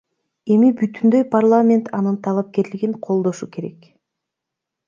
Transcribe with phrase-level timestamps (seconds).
[0.53, 3.89] Эми бүтүндөй парламент анын талапкерлигин колдошу керек.